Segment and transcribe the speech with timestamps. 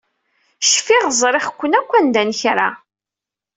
[0.71, 2.69] Cfiɣ ẓriɣ-ken akk anda n kra.